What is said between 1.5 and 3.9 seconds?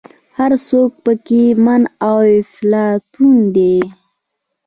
من او افلاطون دی.